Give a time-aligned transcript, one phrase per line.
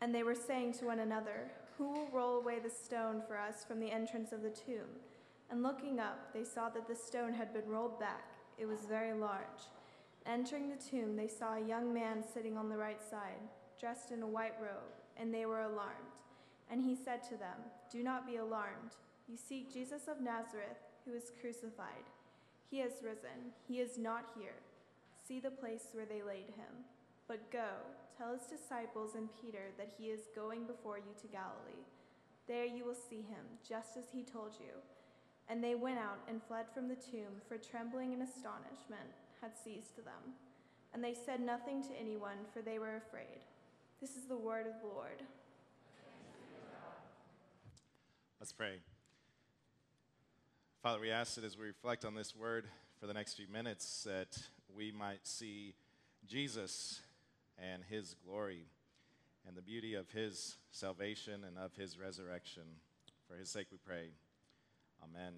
[0.00, 3.64] And they were saying to one another, Who will roll away the stone for us
[3.66, 4.88] from the entrance of the tomb?
[5.50, 8.32] And looking up, they saw that the stone had been rolled back.
[8.58, 9.70] It was very large.
[10.26, 13.40] Entering the tomb, they saw a young man sitting on the right side,
[13.78, 16.16] dressed in a white robe, and they were alarmed.
[16.70, 17.58] And he said to them,
[17.92, 18.96] Do not be alarmed.
[19.28, 22.10] You seek Jesus of Nazareth, who was crucified.
[22.70, 23.52] He has risen.
[23.68, 24.56] He is not here.
[25.26, 26.84] See the place where they laid him.
[27.28, 27.68] But go,
[28.16, 31.84] tell his disciples and Peter that he is going before you to Galilee.
[32.48, 34.72] There you will see him, just as he told you.
[35.48, 39.10] And they went out and fled from the tomb, for trembling and astonishment
[39.40, 40.34] had seized them.
[40.94, 43.40] And they said nothing to anyone, for they were afraid.
[44.00, 45.22] This is the word of the Lord.
[48.40, 48.76] Let's pray.
[50.82, 52.66] Father, we ask that as we reflect on this word
[53.00, 54.38] for the next few minutes, that
[54.74, 55.74] we might see
[56.26, 57.00] Jesus
[57.58, 58.66] and his glory
[59.46, 62.62] and the beauty of his salvation and of his resurrection.
[63.28, 64.10] For his sake we pray.
[65.02, 65.32] Amen.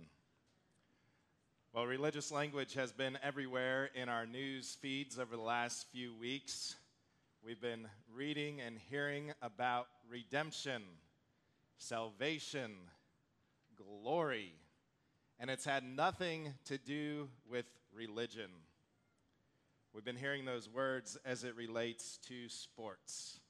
[1.72, 6.76] Well, religious language has been everywhere in our news feeds over the last few weeks.
[7.44, 10.82] We've been reading and hearing about redemption,
[11.76, 12.72] salvation,
[13.76, 14.54] glory,
[15.38, 18.50] and it's had nothing to do with religion.
[19.94, 23.40] We've been hearing those words as it relates to sports.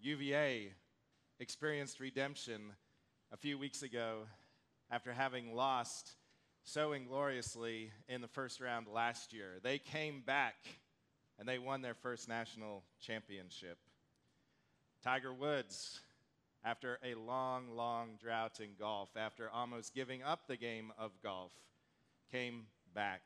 [0.00, 0.72] UVA
[1.38, 2.72] experienced redemption
[3.32, 4.24] a few weeks ago
[4.90, 6.16] after having lost
[6.64, 9.58] so ingloriously in the first round last year.
[9.62, 10.56] They came back
[11.38, 13.78] and they won their first national championship.
[15.04, 16.00] Tiger Woods,
[16.64, 21.52] after a long, long drought in golf, after almost giving up the game of golf,
[22.30, 23.22] came back.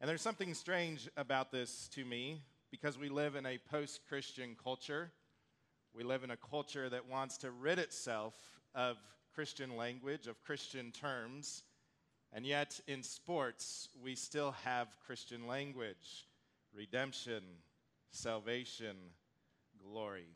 [0.00, 4.56] And there's something strange about this to me because we live in a post Christian
[4.62, 5.10] culture.
[5.92, 8.34] We live in a culture that wants to rid itself
[8.76, 8.96] of
[9.34, 11.64] Christian language, of Christian terms.
[12.32, 16.26] And yet, in sports, we still have Christian language
[16.76, 17.42] redemption,
[18.12, 18.94] salvation,
[19.82, 20.28] glory.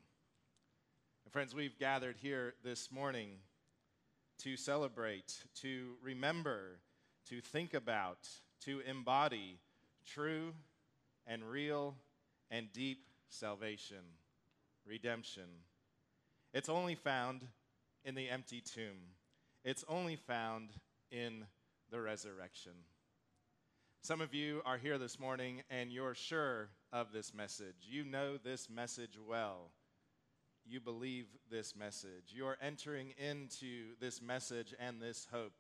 [1.25, 3.29] And friends, we've gathered here this morning
[4.39, 6.81] to celebrate, to remember,
[7.29, 8.29] to think about,
[8.65, 9.59] to embody
[10.07, 10.53] true
[11.27, 11.95] and real
[12.51, 14.05] and deep salvation,
[14.87, 15.49] redemption.
[16.53, 17.47] It's only found
[18.05, 19.15] in the empty tomb,
[19.65, 20.71] it's only found
[21.11, 21.45] in
[21.91, 22.73] the resurrection.
[24.03, 27.77] Some of you are here this morning and you're sure of this message.
[27.83, 29.71] You know this message well.
[30.65, 32.31] You believe this message.
[32.31, 35.53] You're entering into this message and this hope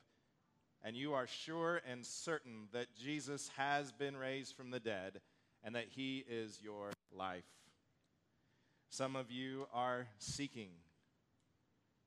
[0.84, 5.20] and you are sure and certain that Jesus has been raised from the dead
[5.62, 7.44] and that he is your life.
[8.90, 10.70] Some of you are seeking,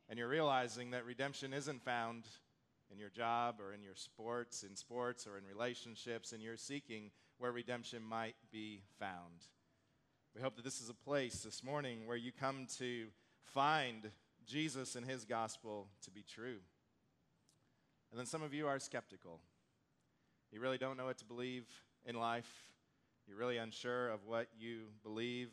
[0.08, 2.26] and you're realizing that redemption isn't found
[2.92, 7.12] in your job or in your sports, in sports or in relationships, and you're seeking
[7.40, 9.46] where redemption might be found.
[10.36, 13.08] We hope that this is a place this morning where you come to
[13.54, 14.12] find
[14.46, 16.58] Jesus and his gospel to be true.
[18.12, 19.40] And then some of you are skeptical.
[20.52, 21.66] You really don't know what to believe
[22.06, 22.50] in life.
[23.28, 25.50] You're really unsure of what you believe.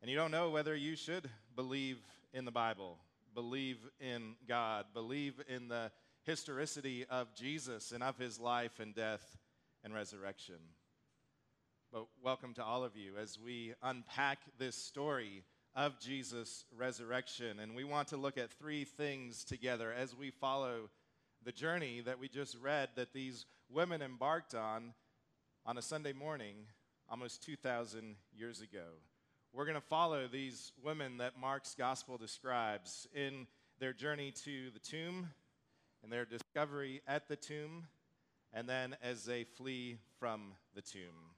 [0.00, 1.98] And you don't know whether you should believe
[2.32, 2.98] in the Bible,
[3.34, 5.90] believe in God, believe in the
[6.24, 9.38] historicity of Jesus and of his life and death
[9.82, 10.56] and resurrection.
[11.92, 15.44] But welcome to all of you as we unpack this story
[15.74, 17.60] of Jesus' resurrection.
[17.60, 20.90] And we want to look at three things together as we follow
[21.46, 24.92] the journey that we just read that these women embarked on
[25.64, 26.56] on a Sunday morning
[27.08, 28.86] almost 2,000 years ago.
[29.52, 33.46] We're going to follow these women that Mark's gospel describes in
[33.78, 35.28] their journey to the tomb
[36.02, 37.84] and their discovery at the tomb,
[38.52, 41.30] and then as they flee from the tomb.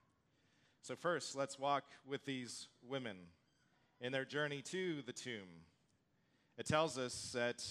[0.81, 3.17] So, first, let's walk with these women
[4.01, 5.65] in their journey to the tomb.
[6.57, 7.63] It tells us that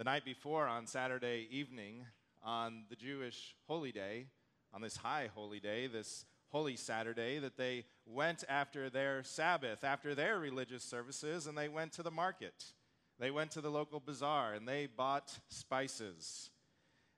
[0.00, 2.06] the night before, on Saturday evening,
[2.42, 4.24] on the Jewish holy day,
[4.72, 10.14] on this high holy day, this holy Saturday, that they went after their Sabbath, after
[10.14, 12.72] their religious services, and they went to the market.
[13.18, 16.48] They went to the local bazaar and they bought spices.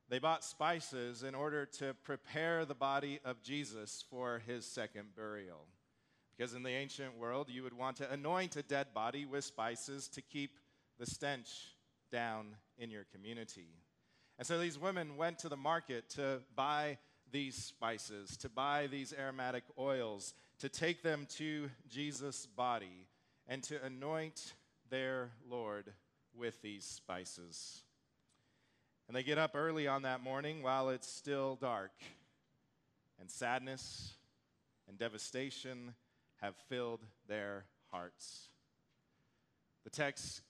[0.09, 5.69] They bought spices in order to prepare the body of Jesus for his second burial.
[6.37, 10.09] Because in the ancient world, you would want to anoint a dead body with spices
[10.09, 10.59] to keep
[10.99, 11.77] the stench
[12.13, 13.75] down in your community.
[14.39, 16.99] And so these women went to the market to buy
[17.33, 23.09] these spices, to buy these aromatic oils, to take them to Jesus' body
[23.49, 24.55] and to anoint
[24.91, 25.93] their Lord
[26.37, 27.83] with these spices.
[29.09, 31.93] And they get up early on that morning while it's still dark,
[33.21, 34.15] and sadness
[34.89, 35.95] and devastation
[36.41, 38.49] have filled their hearts.
[39.85, 40.43] The text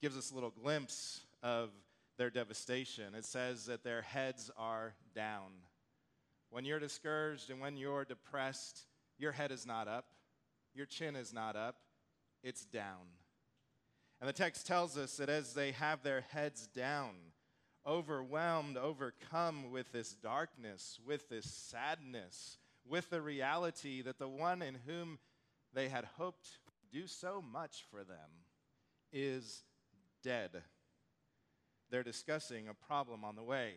[0.00, 1.70] gives us a little glimpse of
[2.16, 3.14] their devastation.
[3.14, 5.52] It says that their heads are down.
[6.50, 8.86] When you're discouraged and when you're depressed,
[9.18, 10.06] your head is not up,
[10.74, 11.76] your chin is not up,
[12.42, 13.06] it's down.
[14.20, 17.12] And the text tells us that as they have their heads down,
[17.86, 24.76] overwhelmed, overcome with this darkness, with this sadness, with the reality that the one in
[24.86, 25.18] whom
[25.72, 26.48] they had hoped
[26.92, 28.44] do so much for them
[29.12, 29.62] is
[30.22, 30.62] dead.
[31.90, 33.74] They're discussing a problem on the way.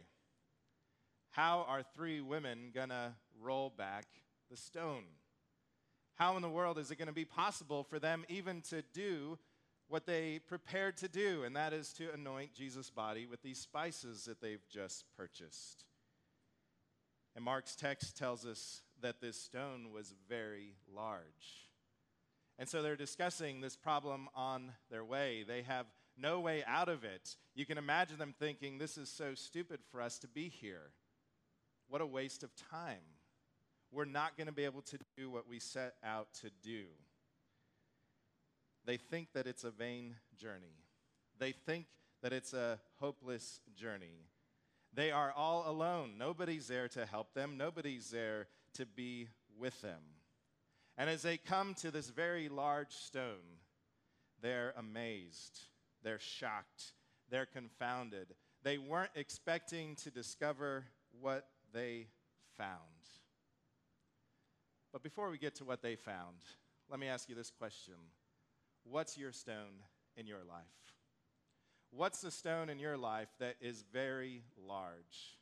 [1.31, 4.05] How are three women going to roll back
[4.51, 5.05] the stone?
[6.15, 9.39] How in the world is it going to be possible for them even to do
[9.87, 14.25] what they prepared to do, and that is to anoint Jesus' body with these spices
[14.25, 15.85] that they've just purchased?
[17.35, 21.67] And Mark's text tells us that this stone was very large.
[22.59, 25.43] And so they're discussing this problem on their way.
[25.47, 25.87] They have
[26.17, 27.35] no way out of it.
[27.55, 30.91] You can imagine them thinking, This is so stupid for us to be here.
[31.89, 33.03] What a waste of time.
[33.91, 36.85] We're not going to be able to do what we set out to do.
[38.85, 40.75] They think that it's a vain journey.
[41.37, 41.85] They think
[42.21, 44.27] that it's a hopeless journey.
[44.93, 46.13] They are all alone.
[46.17, 49.27] Nobody's there to help them, nobody's there to be
[49.57, 50.01] with them.
[50.97, 53.59] And as they come to this very large stone,
[54.41, 55.59] they're amazed,
[56.03, 56.93] they're shocked,
[57.29, 58.27] they're confounded.
[58.63, 60.85] They weren't expecting to discover
[61.19, 62.07] what they
[62.57, 62.79] found.
[64.91, 66.37] But before we get to what they found,
[66.89, 67.95] let me ask you this question
[68.83, 69.81] What's your stone
[70.15, 70.63] in your life?
[71.91, 75.37] What's the stone in your life that is very large?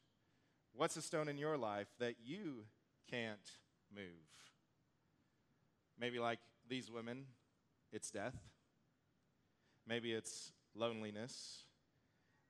[0.74, 2.66] What's the stone in your life that you
[3.10, 3.40] can't
[3.94, 4.06] move?
[6.00, 7.26] Maybe like these women,
[7.92, 8.36] it's death.
[9.88, 11.64] Maybe it's loneliness.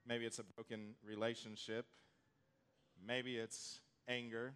[0.05, 1.85] Maybe it's a broken relationship.
[3.05, 4.53] Maybe it's anger.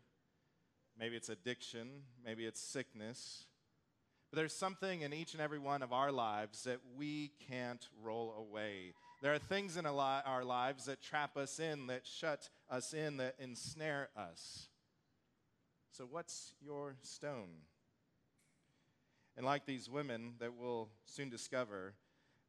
[0.98, 2.04] Maybe it's addiction.
[2.24, 3.45] Maybe it's sickness.
[4.31, 8.33] But there's something in each and every one of our lives that we can't roll
[8.38, 8.94] away.
[9.21, 13.36] There are things in our lives that trap us in, that shut us in, that
[13.39, 14.68] ensnare us.
[15.92, 17.62] So, what's your stone?
[19.38, 21.94] And like these women that we'll soon discover,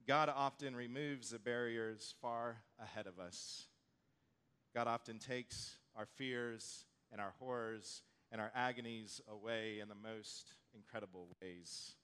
[0.06, 3.67] God often removes the barriers far ahead of us.
[4.73, 10.53] God often takes our fears and our horrors and our agonies away in the most
[10.75, 11.94] incredible ways.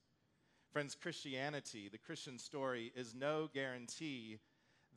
[0.72, 4.38] Friends, Christianity, the Christian story, is no guarantee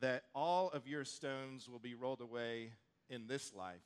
[0.00, 2.72] that all of your stones will be rolled away
[3.08, 3.84] in this life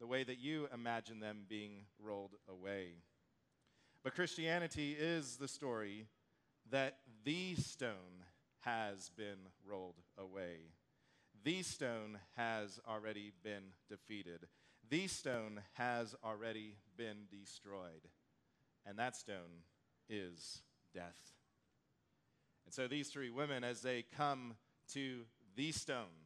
[0.00, 2.94] the way that you imagine them being rolled away.
[4.02, 6.06] But Christianity is the story
[6.70, 8.24] that the stone
[8.60, 10.72] has been rolled away.
[11.44, 14.46] The stone has already been defeated.
[14.88, 18.08] The stone has already been destroyed.
[18.86, 19.64] And that stone
[20.08, 20.62] is
[20.94, 21.18] death.
[22.64, 24.54] And so these three women, as they come
[24.92, 25.20] to
[25.56, 26.24] the stone,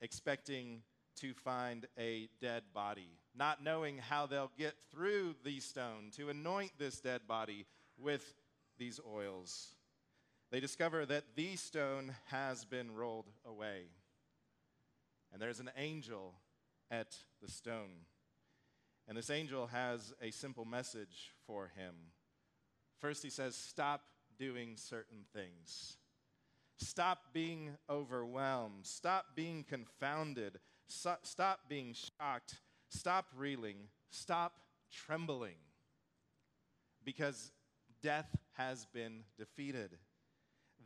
[0.00, 0.82] expecting
[1.16, 6.72] to find a dead body, not knowing how they'll get through the stone to anoint
[6.78, 7.66] this dead body
[7.98, 8.34] with
[8.82, 9.76] these oils.
[10.50, 13.82] They discover that the stone has been rolled away.
[15.32, 16.34] And there's an angel
[16.90, 18.06] at the stone.
[19.06, 21.94] And this angel has a simple message for him.
[22.98, 24.02] First, he says, Stop
[24.36, 25.96] doing certain things.
[26.78, 28.84] Stop being overwhelmed.
[28.84, 30.58] Stop being confounded.
[30.88, 32.56] Stop being shocked.
[32.90, 33.76] Stop reeling.
[34.10, 34.54] Stop
[34.90, 35.60] trembling.
[37.04, 37.52] Because
[38.02, 39.98] death has been defeated.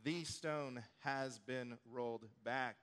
[0.03, 2.77] The stone has been rolled back.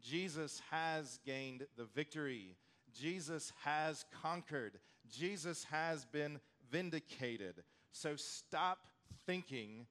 [0.00, 2.56] Jesus has gained the victory.
[2.92, 4.78] Jesus has conquered.
[5.10, 7.64] Jesus has been vindicated.
[7.92, 8.86] So stop
[9.26, 9.86] thinking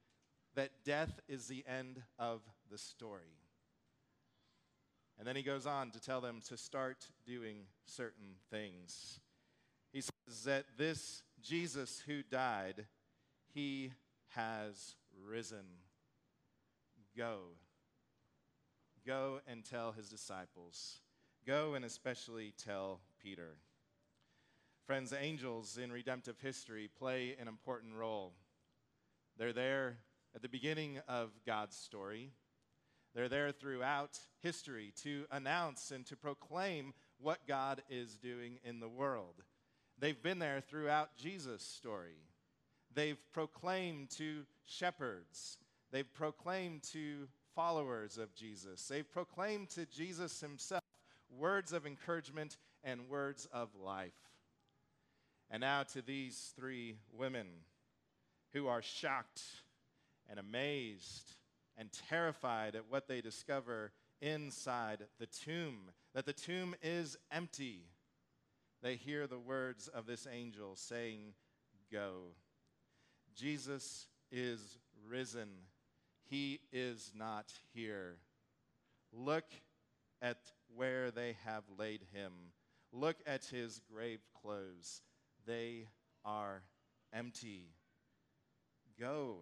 [0.56, 3.40] that death is the end of the story.
[5.18, 9.20] And then he goes on to tell them to start doing certain things.
[9.92, 12.86] He says that this Jesus who died,
[13.56, 13.94] he
[14.36, 14.96] has
[15.26, 15.66] risen.
[17.18, 17.40] Go.
[19.08, 21.00] Go and tell his disciples.
[21.48, 23.56] Go and especially tell Peter.
[24.86, 28.34] Friends, angels in redemptive history play an important role.
[29.38, 29.98] They're there
[30.36, 32.32] at the beginning of God's story.
[33.16, 38.90] They're there throughout history to announce and to proclaim what God is doing in the
[38.90, 39.44] world.
[39.98, 42.18] They've been there throughout Jesus' story.
[42.96, 45.58] They've proclaimed to shepherds,
[45.92, 50.82] they've proclaimed to followers of Jesus, they've proclaimed to Jesus himself
[51.30, 54.14] words of encouragement and words of life.
[55.52, 57.48] And now to these three women
[58.54, 59.42] who are shocked
[60.30, 61.36] and amazed
[61.78, 67.84] and terrified at what they discover inside the tomb, that the tomb is empty.
[68.82, 71.34] They hear the words of this angel saying,
[71.92, 72.32] Go.
[73.36, 75.50] Jesus is risen.
[76.30, 78.18] He is not here.
[79.12, 79.46] Look
[80.22, 80.38] at
[80.76, 82.32] where they have laid him.
[82.92, 85.02] Look at his grave clothes.
[85.46, 85.88] They
[86.24, 86.64] are
[87.14, 87.68] empty.
[89.00, 89.38] Go.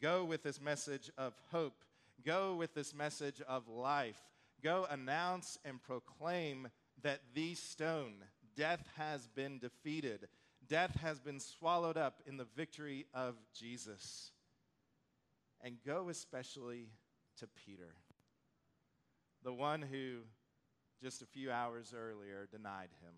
[0.00, 1.84] Go with this message of hope.
[2.24, 4.20] Go with this message of life.
[4.62, 6.68] Go announce and proclaim
[7.02, 8.14] that the stone,
[8.56, 10.28] death has been defeated.
[10.70, 14.30] Death has been swallowed up in the victory of Jesus.
[15.62, 16.86] And go especially
[17.40, 17.96] to Peter,
[19.42, 20.20] the one who
[21.02, 23.14] just a few hours earlier denied him,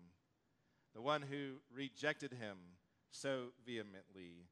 [0.95, 2.57] the one who rejected him
[3.11, 4.47] so vehemently,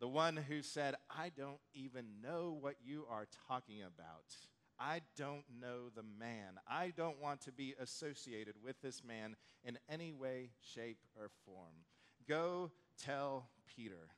[0.00, 4.34] the one who said, I don't even know what you are talking about.
[4.78, 6.58] I don't know the man.
[6.68, 11.84] I don't want to be associated with this man in any way, shape, or form.
[12.28, 12.70] Go
[13.02, 14.08] tell Peter.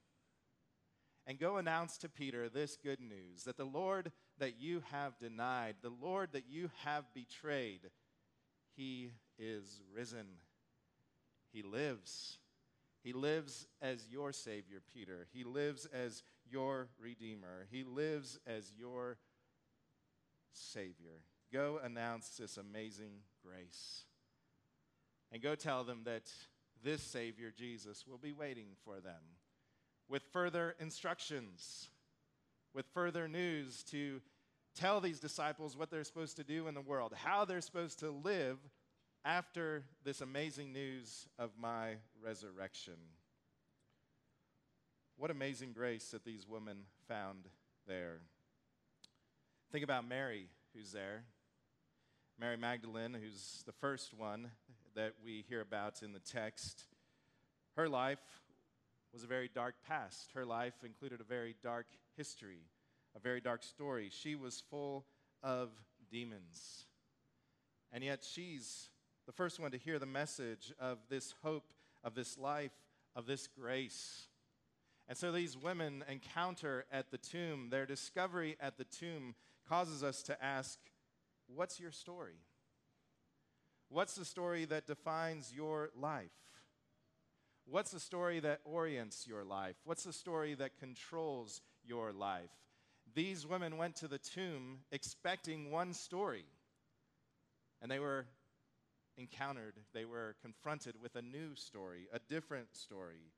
[1.26, 5.76] And go announce to Peter this good news that the Lord that you have denied,
[5.82, 7.80] the Lord that you have betrayed,
[8.76, 10.26] he is risen.
[11.52, 12.38] He lives.
[13.02, 15.26] He lives as your Savior, Peter.
[15.32, 17.66] He lives as your Redeemer.
[17.70, 19.18] He lives as your
[20.52, 21.22] Savior.
[21.52, 24.04] Go announce this amazing grace.
[25.32, 26.30] And go tell them that
[26.82, 29.22] this Savior, Jesus, will be waiting for them
[30.08, 31.88] with further instructions,
[32.74, 34.20] with further news to
[34.74, 38.10] tell these disciples what they're supposed to do in the world, how they're supposed to
[38.10, 38.58] live
[39.24, 42.94] after this amazing news of my resurrection.
[45.16, 47.48] What amazing grace that these women found
[47.86, 48.20] there.
[49.72, 51.24] Think about Mary, who's there.
[52.38, 54.50] Mary Magdalene, who's the first one
[54.96, 56.84] that we hear about in the text.
[57.76, 58.18] Her life
[59.12, 60.32] was a very dark past.
[60.34, 61.86] Her life included a very dark
[62.16, 62.62] history,
[63.14, 64.10] a very dark story.
[64.10, 65.04] She was full
[65.42, 65.70] of
[66.10, 66.86] demons.
[67.92, 68.88] And yet she's
[69.26, 71.72] the first one to hear the message of this hope,
[72.02, 72.72] of this life,
[73.14, 74.28] of this grace.
[75.08, 79.34] And so these women encounter at the tomb, their discovery at the tomb
[79.68, 80.78] causes us to ask,
[81.54, 82.40] What's your story?
[83.88, 86.30] What's the story that defines your life?
[87.68, 89.76] What's the story that orients your life?
[89.84, 92.50] What's the story that controls your life?
[93.14, 96.44] These women went to the tomb expecting one story,
[97.80, 98.26] and they were
[99.18, 103.32] encountered, they were confronted with a new story, a different story.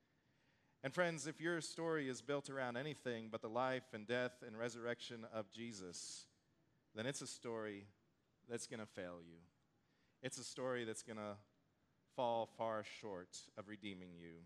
[0.83, 4.59] And friends, if your story is built around anything but the life and death and
[4.59, 6.27] resurrection of Jesus,
[6.95, 7.87] then it's a story
[8.49, 9.39] that's going to fail you.
[10.23, 11.37] It's a story that's going to
[12.17, 14.43] fall far short of redeeming you.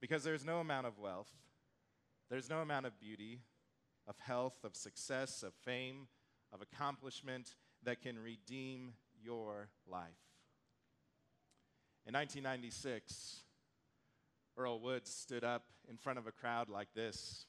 [0.00, 1.30] Because there's no amount of wealth,
[2.28, 3.40] there's no amount of beauty,
[4.06, 6.08] of health, of success, of fame,
[6.52, 10.02] of accomplishment that can redeem your life.
[12.06, 13.42] In 1996,
[14.56, 17.46] Earl Woods stood up in front of a crowd like this.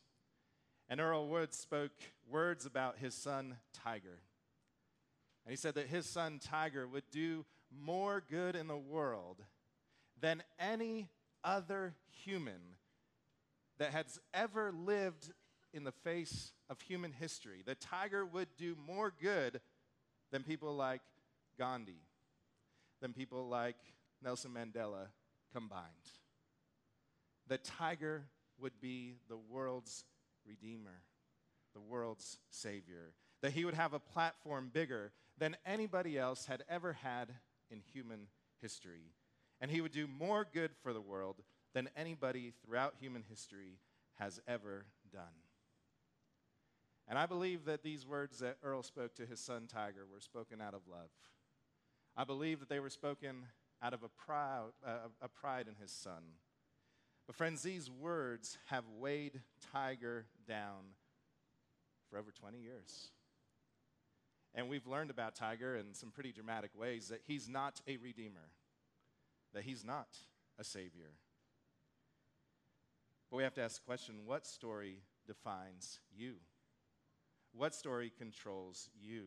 [0.89, 1.91] And Earl Woods spoke
[2.29, 4.19] words about his son, Tiger.
[5.47, 9.37] And he said that his son, Tiger, would do more good in the world
[10.19, 11.07] than any
[11.41, 12.75] other human
[13.77, 15.31] that has ever lived
[15.73, 17.63] in the face of human history.
[17.65, 19.61] That Tiger would do more good
[20.33, 20.99] than people like
[21.57, 22.01] Gandhi,
[22.99, 23.77] than people like
[24.21, 25.07] Nelson Mandela
[25.53, 25.85] combined.
[27.47, 28.25] That Tiger
[28.59, 30.03] would be the world's
[30.45, 31.03] redeemer,
[31.73, 33.13] the world's savior.
[33.41, 37.33] That he would have a platform bigger than anybody else had ever had
[37.69, 38.27] in human
[38.61, 39.13] history.
[39.59, 41.41] And he would do more good for the world
[41.73, 43.79] than anybody throughout human history
[44.15, 45.23] has ever done.
[47.07, 50.61] And I believe that these words that Earl spoke to his son Tiger were spoken
[50.61, 51.09] out of love.
[52.15, 53.45] I believe that they were spoken
[53.81, 56.23] out of a, proud, uh, a pride in his son.
[57.27, 59.41] But, friends, these words have weighed
[59.71, 60.95] Tiger down
[62.09, 63.11] for over 20 years.
[64.55, 68.49] And we've learned about Tiger in some pretty dramatic ways that he's not a redeemer,
[69.53, 70.07] that he's not
[70.57, 71.11] a savior.
[73.29, 76.35] But we have to ask the question what story defines you?
[77.53, 79.25] What story controls you?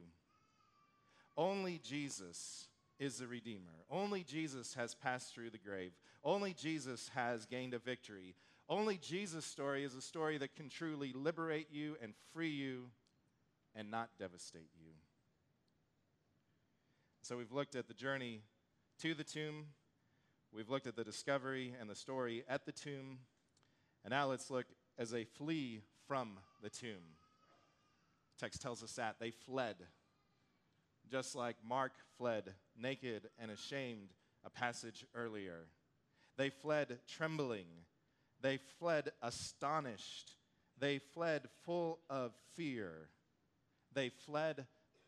[1.36, 3.84] Only Jesus is the Redeemer.
[3.90, 5.92] Only Jesus has passed through the grave.
[6.22, 8.34] Only Jesus has gained a victory.
[8.68, 12.90] Only Jesus' story is a story that can truly liberate you and free you
[13.74, 14.92] and not devastate you.
[17.30, 18.40] So we've looked at the journey
[19.02, 19.66] to the tomb,
[20.52, 23.20] we've looked at the discovery and the story at the tomb,
[24.02, 24.66] and now let's look
[24.98, 27.14] as they flee from the tomb.
[28.36, 29.76] The text tells us that they fled,
[31.08, 34.08] just like Mark fled naked and ashamed
[34.44, 35.68] a passage earlier.
[36.36, 37.66] They fled trembling.
[38.40, 40.34] They fled astonished.
[40.80, 43.08] They fled full of fear.
[43.94, 44.66] They fled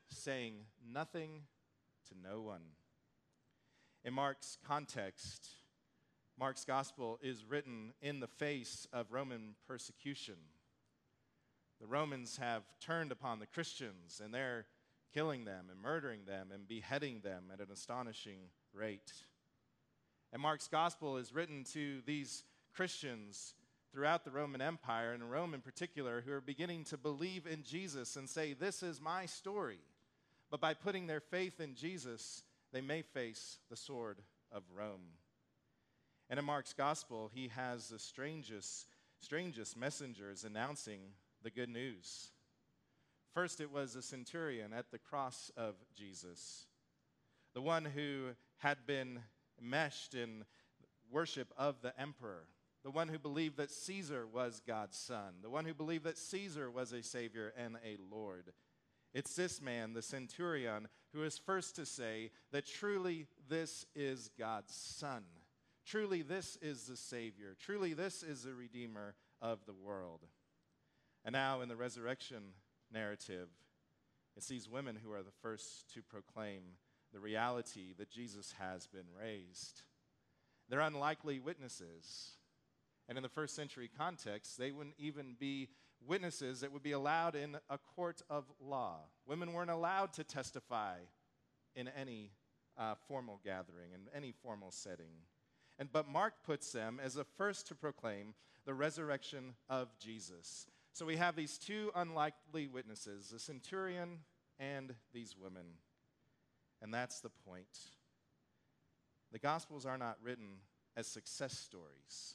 [0.08, 0.54] saying
[0.88, 1.40] nothing
[2.12, 2.62] to no one.
[4.04, 5.48] In Mark's context,
[6.38, 10.36] Mark's gospel is written in the face of Roman persecution.
[11.80, 14.66] The Romans have turned upon the Christians and they're
[15.12, 18.38] killing them and murdering them and beheading them at an astonishing
[18.72, 19.12] rate.
[20.32, 23.54] And Mark's gospel is written to these Christians
[23.92, 28.16] throughout the Roman Empire, and Rome in particular, who are beginning to believe in Jesus
[28.16, 29.80] and say, This is my story.
[30.52, 32.42] But by putting their faith in Jesus,
[32.74, 34.18] they may face the sword
[34.52, 35.16] of Rome.
[36.28, 38.86] And in Mark's gospel, he has the strangest,
[39.18, 41.00] strangest messengers announcing
[41.42, 42.32] the good news.
[43.34, 46.66] First, it was a centurion at the cross of Jesus,
[47.54, 49.20] the one who had been
[49.58, 50.44] meshed in
[51.10, 52.44] worship of the emperor,
[52.84, 56.70] the one who believed that Caesar was God's son, the one who believed that Caesar
[56.70, 58.52] was a savior and a Lord.
[59.14, 64.74] It's this man, the centurion, who is first to say that truly this is God's
[64.74, 65.24] son.
[65.84, 67.56] Truly this is the Savior.
[67.60, 70.20] Truly this is the Redeemer of the world.
[71.24, 72.42] And now in the resurrection
[72.92, 73.48] narrative,
[74.36, 76.62] it's these women who are the first to proclaim
[77.12, 79.82] the reality that Jesus has been raised.
[80.68, 82.38] They're unlikely witnesses.
[83.08, 85.68] And in the first century context, they wouldn't even be
[86.06, 89.00] witnesses that would be allowed in a court of law.
[89.26, 90.96] Women weren't allowed to testify
[91.74, 92.32] in any
[92.78, 95.26] uh, formal gathering, in any formal setting.
[95.78, 98.34] And, but Mark puts them as the first to proclaim
[98.64, 100.66] the resurrection of Jesus.
[100.92, 104.18] So we have these two unlikely witnesses, the centurion
[104.58, 105.64] and these women.
[106.80, 107.78] And that's the point.
[109.32, 110.58] The Gospels are not written
[110.96, 112.34] as success stories.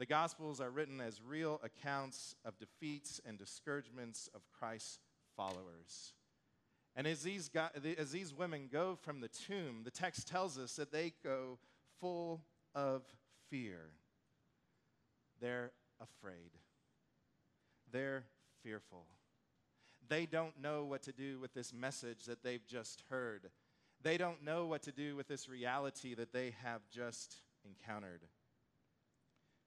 [0.00, 4.98] The Gospels are written as real accounts of defeats and discouragements of Christ's
[5.36, 6.14] followers.
[6.96, 7.50] And as these,
[7.98, 11.58] as these women go from the tomb, the text tells us that they go
[12.00, 12.40] full
[12.74, 13.02] of
[13.50, 13.90] fear.
[15.38, 16.52] They're afraid.
[17.92, 18.24] They're
[18.62, 19.04] fearful.
[20.08, 23.50] They don't know what to do with this message that they've just heard.
[24.02, 28.22] They don't know what to do with this reality that they have just encountered.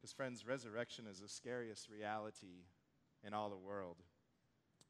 [0.03, 2.65] Because, friends, resurrection is the scariest reality
[3.25, 3.95] in all the world.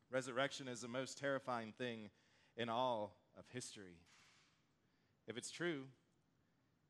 [0.09, 2.09] Resurrection is the most terrifying thing
[2.57, 3.99] in all of history.
[5.27, 5.83] If it's true,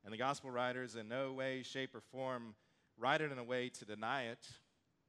[0.06, 2.56] and the gospel writers in no way, shape, or form
[2.98, 4.48] write it in a way to deny it,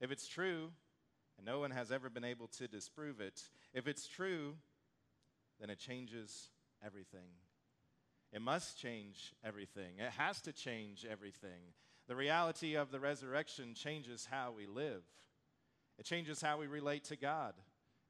[0.00, 0.72] if it's true,
[1.36, 4.56] and no one has ever been able to disprove it, if it's true,
[5.60, 6.48] then it changes
[6.84, 7.30] everything.
[8.32, 10.00] It must change everything.
[10.00, 11.74] It has to change everything.
[12.06, 15.02] The reality of the resurrection changes how we live,
[15.98, 17.54] it changes how we relate to God.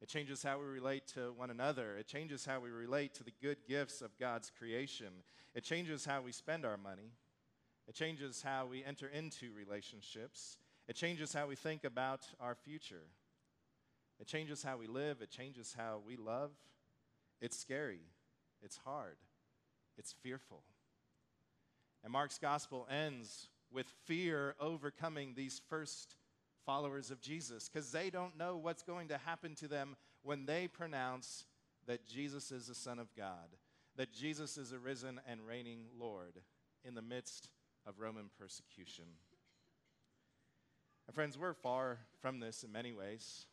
[0.01, 1.97] It changes how we relate to one another.
[1.97, 5.07] It changes how we relate to the good gifts of God's creation.
[5.55, 7.13] It changes how we spend our money.
[7.87, 10.57] It changes how we enter into relationships.
[10.87, 13.07] It changes how we think about our future.
[14.19, 15.21] It changes how we live.
[15.21, 16.51] It changes how we love.
[17.41, 18.01] It's scary.
[18.61, 19.17] It's hard.
[19.97, 20.63] It's fearful.
[22.03, 26.15] And Mark's gospel ends with fear overcoming these first
[26.65, 30.67] followers of Jesus because they don't know what's going to happen to them when they
[30.67, 31.45] pronounce
[31.85, 33.57] that Jesus is the Son of God,
[33.97, 36.39] that Jesus is a risen and reigning Lord
[36.83, 37.49] in the midst
[37.85, 39.05] of Roman persecution.
[41.07, 43.45] And friends, we're far from this in many ways,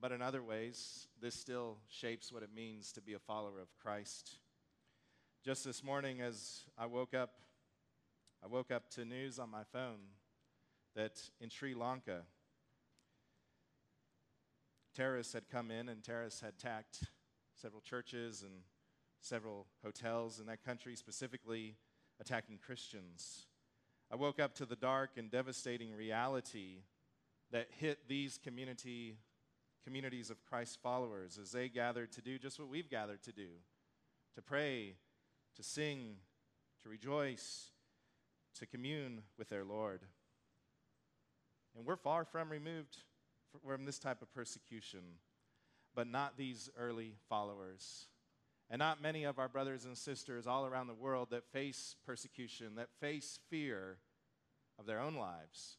[0.00, 3.74] but in other ways, this still shapes what it means to be a follower of
[3.80, 4.38] Christ.
[5.44, 7.30] Just this morning, as I woke up,
[8.42, 9.98] I woke up to news on my phone
[10.94, 12.22] that in Sri Lanka,
[14.94, 17.04] terrorists had come in and terrorists had attacked
[17.60, 18.62] several churches and
[19.20, 21.76] several hotels in that country, specifically
[22.20, 23.46] attacking Christians.
[24.10, 26.82] I woke up to the dark and devastating reality
[27.50, 29.18] that hit these community
[29.84, 33.48] communities of Christ followers as they gathered to do just what we've gathered to do
[34.34, 34.94] to pray,
[35.56, 36.16] to sing,
[36.82, 37.70] to rejoice,
[38.58, 40.02] to commune with their Lord.
[41.76, 42.98] And we're far from removed
[43.64, 45.00] from this type of persecution,
[45.94, 48.08] but not these early followers.
[48.70, 52.74] And not many of our brothers and sisters all around the world that face persecution,
[52.76, 53.98] that face fear
[54.78, 55.78] of their own lives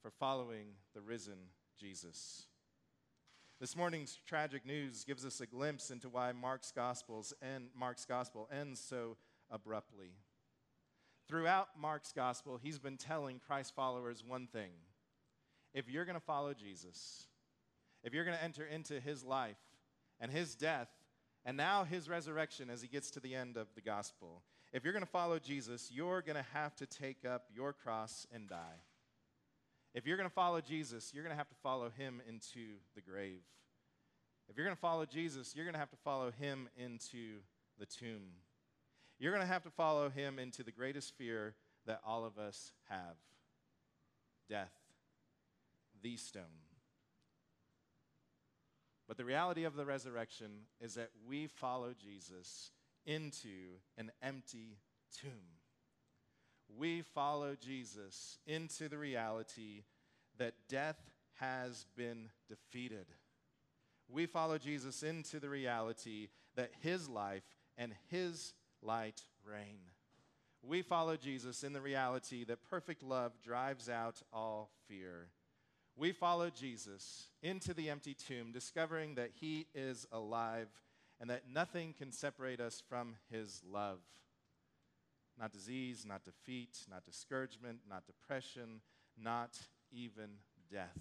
[0.00, 1.38] for following the risen
[1.78, 2.46] Jesus.
[3.60, 8.48] This morning's tragic news gives us a glimpse into why Mark's gospels and Mark's gospel
[8.52, 9.16] ends so
[9.50, 10.12] abruptly.
[11.28, 14.70] Throughout Mark's gospel, he's been telling Christ followers one thing.
[15.72, 17.26] If you're going to follow Jesus,
[18.02, 19.56] if you're going to enter into his life
[20.20, 20.88] and his death
[21.44, 24.92] and now his resurrection as he gets to the end of the gospel, if you're
[24.92, 28.82] going to follow Jesus, you're going to have to take up your cross and die.
[29.94, 33.00] If you're going to follow Jesus, you're going to have to follow him into the
[33.00, 33.42] grave.
[34.48, 37.38] If you're going to follow Jesus, you're going to have to follow him into
[37.78, 38.32] the tomb.
[39.24, 41.54] You're going to have to follow him into the greatest fear
[41.86, 43.16] that all of us have
[44.50, 44.72] death,
[46.02, 46.42] the stone.
[49.08, 52.70] But the reality of the resurrection is that we follow Jesus
[53.06, 54.76] into an empty
[55.20, 55.54] tomb
[56.68, 59.84] we follow Jesus into the reality
[60.38, 60.98] that death
[61.34, 63.06] has been defeated.
[64.08, 67.44] We follow Jesus into the reality that his life
[67.76, 68.54] and his
[68.84, 69.78] light reign.
[70.62, 75.28] We follow Jesus in the reality that perfect love drives out all fear.
[75.96, 80.68] We follow Jesus into the empty tomb, discovering that he is alive
[81.20, 84.00] and that nothing can separate us from his love
[85.38, 88.80] not disease, not defeat, not discouragement, not depression,
[89.20, 89.58] not
[89.92, 90.30] even
[90.70, 90.98] death.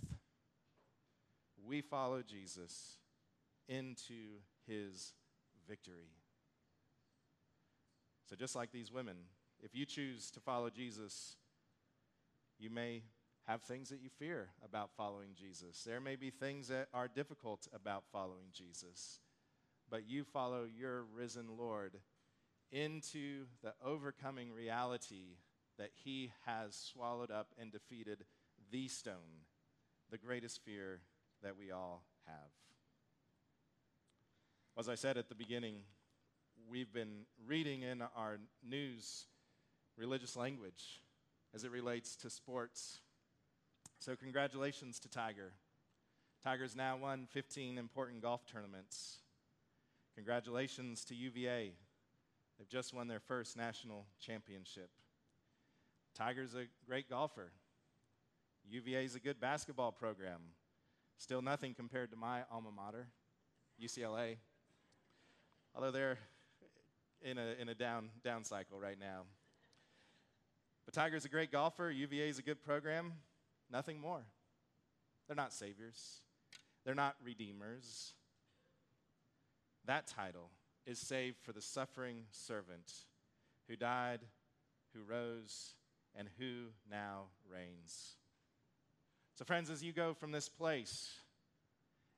[1.65, 2.97] We follow Jesus
[3.67, 5.13] into his
[5.67, 6.22] victory.
[8.33, 9.15] So, just like these women,
[9.61, 11.35] if you choose to follow Jesus,
[12.57, 13.03] you may
[13.43, 15.83] have things that you fear about following Jesus.
[15.83, 19.19] There may be things that are difficult about following Jesus,
[19.87, 21.99] but you follow your risen Lord
[22.71, 25.37] into the overcoming reality
[25.77, 28.25] that he has swallowed up and defeated
[28.71, 29.45] the stone,
[30.09, 31.01] the greatest fear
[31.43, 32.49] that we all have.
[34.75, 35.81] As I said at the beginning,
[36.69, 39.25] we've been reading in our news
[39.97, 41.01] religious language
[41.53, 42.99] as it relates to sports.
[43.99, 45.53] So, congratulations to Tiger.
[46.43, 49.19] Tiger's now won 15 important golf tournaments.
[50.15, 51.73] Congratulations to UVA
[52.57, 54.89] They've just won their first national championship.
[56.15, 57.51] Tiger's a great golfer.
[58.69, 60.39] UVA is a good basketball program.
[61.17, 63.07] Still nothing compared to my alma mater,
[63.81, 64.37] UCLA.
[65.75, 66.19] Although they're
[67.23, 69.23] in a, in a down, down cycle right now.
[70.85, 71.89] But Tiger's a great golfer.
[71.89, 73.13] UVA is a good program.
[73.71, 74.23] Nothing more.
[75.27, 76.21] They're not saviors,
[76.85, 78.13] they're not redeemers.
[79.85, 80.49] That title
[80.85, 82.91] is saved for the suffering servant
[83.67, 84.21] who died,
[84.93, 85.75] who rose,
[86.15, 88.15] and who now reigns.
[89.35, 91.11] So, friends, as you go from this place,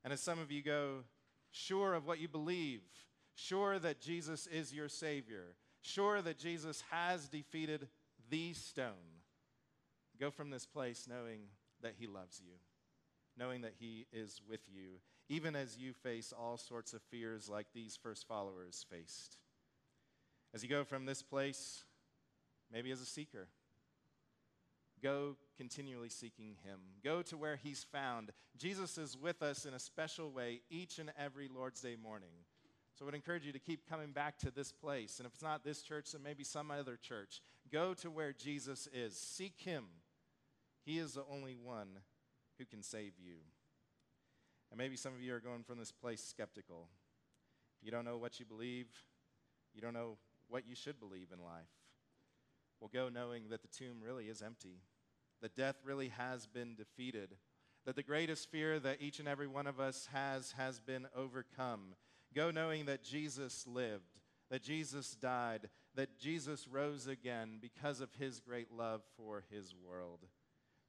[0.04, 1.04] and as some of you go
[1.52, 2.82] sure of what you believe,
[3.36, 7.88] sure that Jesus is your Savior, sure that Jesus has defeated
[8.30, 9.22] the stone,
[10.20, 11.42] go from this place knowing
[11.82, 12.54] that He loves you,
[13.38, 17.68] knowing that He is with you, even as you face all sorts of fears like
[17.74, 19.38] these first followers faced.
[20.54, 21.84] As you go from this place,
[22.72, 23.50] maybe as a seeker,
[25.04, 26.80] go continually seeking Him.
[27.04, 28.32] Go to where He's found.
[28.58, 32.30] Jesus is with us in a special way each and every Lord's Day morning.
[32.96, 35.20] So I would encourage you to keep coming back to this place.
[35.20, 37.42] And if it's not this church, then maybe some other church.
[37.72, 39.18] Go to where Jesus is.
[39.18, 39.86] Seek Him.
[40.86, 42.00] He is the only one
[42.58, 43.36] who can save you.
[44.72, 46.88] And maybe some of you are going from this place skeptical.
[47.82, 48.88] You don't know what you believe,
[49.74, 51.70] you don't know what you should believe in life.
[52.80, 54.82] Well, go knowing that the tomb really is empty,
[55.42, 57.36] that death really has been defeated,
[57.86, 61.96] that the greatest fear that each and every one of us has has been overcome.
[62.36, 64.20] Go knowing that Jesus lived,
[64.50, 70.26] that Jesus died, that Jesus rose again because of his great love for his world.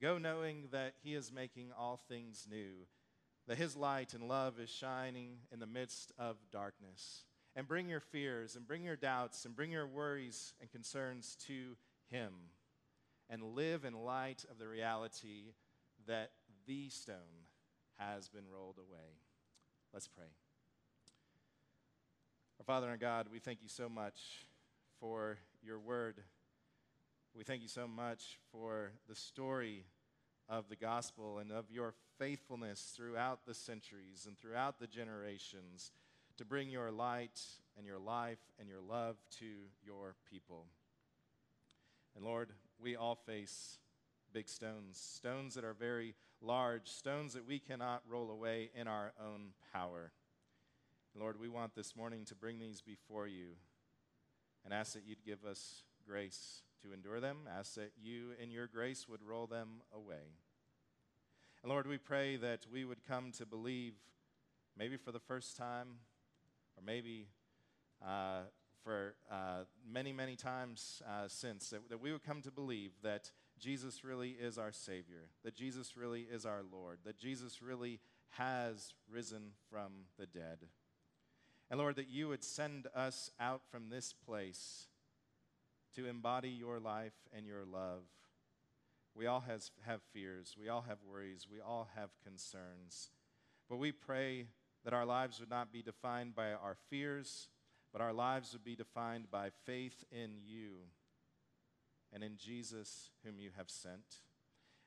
[0.02, 2.86] Go knowing that he is making all things new
[3.46, 7.24] that his light and love is shining in the midst of darkness.
[7.54, 11.76] And bring your fears and bring your doubts and bring your worries and concerns to
[12.10, 12.32] him
[13.30, 15.54] and live in light of the reality
[16.06, 16.32] that
[16.66, 17.46] the stone
[17.98, 19.20] has been rolled away.
[19.92, 20.26] Let's pray.
[22.58, 24.46] Our Father and God, we thank you so much
[24.98, 26.22] for your word.
[27.36, 29.84] We thank you so much for the story
[30.48, 35.92] of the gospel and of your faithfulness throughout the centuries and throughout the generations
[36.38, 37.42] to bring your light
[37.76, 39.46] and your life and your love to
[39.84, 40.64] your people.
[42.14, 42.48] And Lord,
[42.80, 43.76] we all face
[44.32, 49.12] big stones, stones that are very large, stones that we cannot roll away in our
[49.22, 50.10] own power.
[51.18, 53.46] Lord, we want this morning to bring these before you
[54.64, 57.48] and ask that you'd give us grace to endure them.
[57.58, 60.34] Ask that you, in your grace, would roll them away.
[61.62, 63.94] And Lord, we pray that we would come to believe,
[64.76, 65.88] maybe for the first time,
[66.76, 67.28] or maybe
[68.06, 68.40] uh,
[68.84, 73.30] for uh, many, many times uh, since, that, that we would come to believe that
[73.58, 78.00] Jesus really is our Savior, that Jesus really is our Lord, that Jesus really
[78.32, 80.58] has risen from the dead.
[81.70, 84.86] And Lord, that you would send us out from this place
[85.96, 88.02] to embody your life and your love.
[89.14, 93.10] We all has, have fears, we all have worries, we all have concerns.
[93.68, 94.46] But we pray
[94.84, 97.48] that our lives would not be defined by our fears,
[97.92, 100.74] but our lives would be defined by faith in you
[102.12, 104.20] and in Jesus, whom you have sent.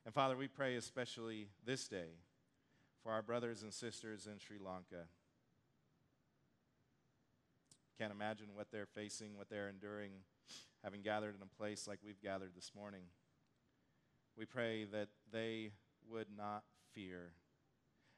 [0.05, 2.19] And Father, we pray especially this day
[3.03, 5.07] for our brothers and sisters in Sri Lanka.
[7.99, 10.12] Can't imagine what they're facing, what they're enduring
[10.85, 13.01] having gathered in a place like we've gathered this morning.
[14.38, 15.71] We pray that they
[16.09, 17.33] would not fear,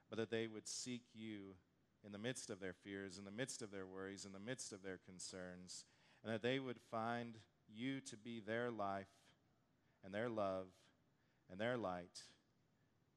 [0.10, 1.56] but that they would seek you
[2.06, 4.72] in the midst of their fears, in the midst of their worries, in the midst
[4.72, 5.86] of their concerns,
[6.24, 9.08] and that they would find you to be their life
[10.04, 10.68] and their love
[11.50, 12.22] and their light,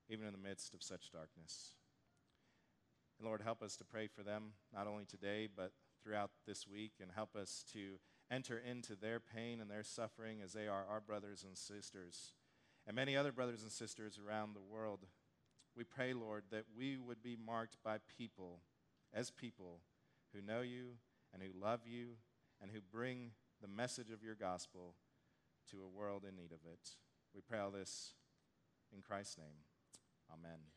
[0.09, 1.75] even in the midst of such darkness.
[3.19, 5.73] And Lord, help us to pray for them, not only today, but
[6.05, 7.99] throughout this week, and help us to
[8.31, 12.35] enter into their pain and their suffering as they are our brothers and sisters,
[12.87, 15.07] and many other brothers and sisters around the world.
[15.77, 18.61] We pray, Lord, that we would be marked by people,
[19.13, 19.81] as people
[20.33, 20.97] who know you
[21.33, 22.17] and who love you
[22.61, 24.95] and who bring the message of your gospel
[25.71, 26.97] to a world in need of it.
[27.35, 28.15] We pray all this
[28.95, 29.65] in Christ's name.
[30.33, 30.74] Amen.